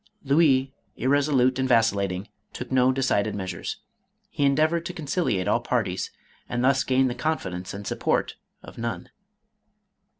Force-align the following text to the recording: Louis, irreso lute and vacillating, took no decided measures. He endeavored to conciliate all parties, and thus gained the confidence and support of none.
Louis, 0.23 0.73
irreso 0.97 1.31
lute 1.31 1.59
and 1.59 1.69
vacillating, 1.69 2.27
took 2.53 2.71
no 2.71 2.91
decided 2.91 3.35
measures. 3.35 3.77
He 4.31 4.45
endeavored 4.45 4.83
to 4.87 4.93
conciliate 4.93 5.47
all 5.47 5.59
parties, 5.59 6.09
and 6.49 6.63
thus 6.63 6.83
gained 6.83 7.11
the 7.11 7.13
confidence 7.13 7.71
and 7.71 7.85
support 7.85 8.33
of 8.63 8.79
none. 8.79 9.11